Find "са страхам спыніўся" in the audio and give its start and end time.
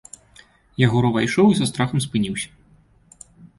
1.61-2.49